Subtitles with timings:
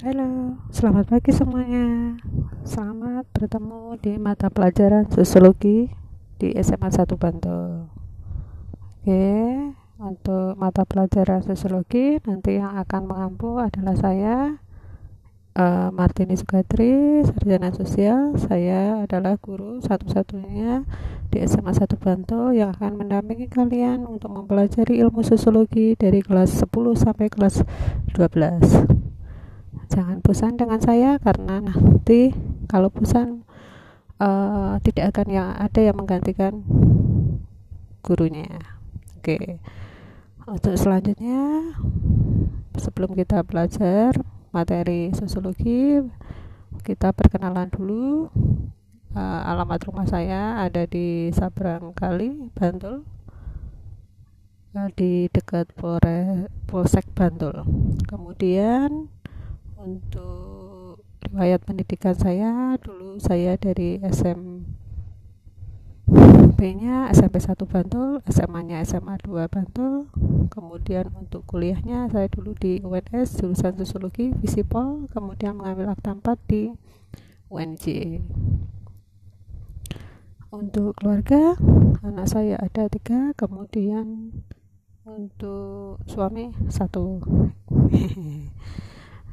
[0.00, 2.16] Halo, selamat pagi semuanya.
[2.64, 5.92] Selamat bertemu di mata pelajaran sosiologi
[6.40, 7.84] di SMA 1 Bantul.
[8.80, 9.28] Oke,
[10.00, 14.56] untuk mata pelajaran sosiologi nanti yang akan mengampu adalah saya
[15.60, 18.40] uh, Martini Sugatri, sarjana sosial.
[18.40, 20.88] Saya adalah guru satu-satunya
[21.28, 26.72] di SMA 1 Bantul yang akan mendampingi kalian untuk mempelajari ilmu sosiologi dari kelas 10
[26.96, 27.68] sampai kelas
[28.16, 28.99] 12
[29.90, 32.30] jangan bosan dengan saya karena nanti
[32.70, 33.42] kalau bosan
[34.22, 36.62] uh, tidak akan yang ada yang menggantikan
[38.00, 38.62] gurunya.
[39.18, 39.58] Oke.
[40.46, 41.74] Untuk selanjutnya
[42.78, 44.14] sebelum kita belajar
[44.54, 46.00] materi sosiologi
[46.86, 48.30] kita perkenalan dulu.
[49.10, 53.02] Uh, alamat rumah saya ada di Sabrang Kali Bantul.
[54.70, 55.66] Uh, di dekat
[56.70, 57.66] Polsek Bantul.
[58.06, 59.10] Kemudian
[59.80, 61.00] untuk
[61.32, 64.60] riwayat pendidikan saya dulu saya dari SMP
[66.76, 70.12] nya SMP 1 Bantul SMA nya SMA 2 Bantul.
[70.52, 76.76] Kemudian untuk kuliahnya saya dulu di UNS jurusan sosiologi Visipol kemudian mengambil akta 4 di
[77.48, 78.18] UNJ
[80.50, 81.54] untuk keluarga
[82.02, 84.34] anak saya ada tiga kemudian
[85.06, 87.22] untuk suami satu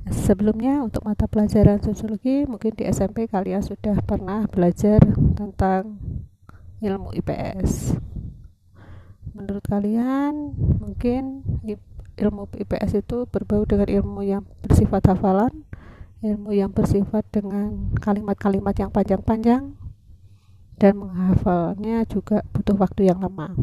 [0.08, 5.04] Sebelumnya untuk mata pelajaran sosiologi mungkin di SMP kalian sudah pernah belajar
[5.36, 6.00] tentang
[6.80, 7.98] ilmu IPS.
[9.36, 11.44] Menurut kalian mungkin
[12.18, 15.54] ilmu IPS itu berbau dengan ilmu yang bersifat hafalan,
[16.26, 19.78] ilmu yang bersifat dengan kalimat-kalimat yang panjang-panjang
[20.78, 23.54] dan menghafalnya juga butuh waktu yang lama.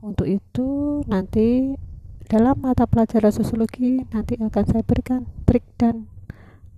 [0.00, 1.76] Untuk itu nanti
[2.30, 6.06] dalam mata pelajaran sosiologi nanti akan saya berikan trik dan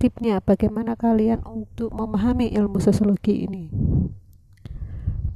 [0.00, 3.68] tipnya bagaimana kalian untuk memahami ilmu sosiologi ini.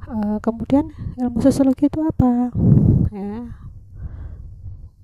[0.09, 0.89] Uh, kemudian
[1.21, 2.49] ilmu sosiologi itu apa?
[3.13, 3.61] Ya.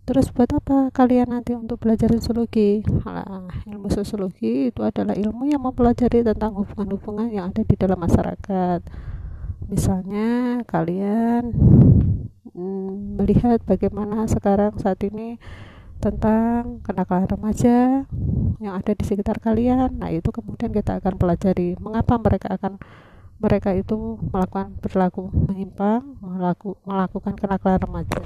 [0.10, 2.82] Terus buat apa kalian nanti untuk belajar sosiologi?
[3.06, 8.82] Nah, ilmu sosiologi itu adalah ilmu yang mempelajari tentang hubungan-hubungan yang ada di dalam masyarakat.
[9.70, 11.54] Misalnya kalian
[12.54, 15.38] hmm, melihat bagaimana sekarang saat ini
[16.04, 18.04] tentang kenakalan remaja
[18.60, 20.00] yang ada di sekitar kalian.
[20.00, 22.76] Nah, itu kemudian kita akan pelajari mengapa mereka akan
[23.40, 28.20] mereka itu melakukan perilaku menyimpang, melaku, melakukan kenakalan remaja.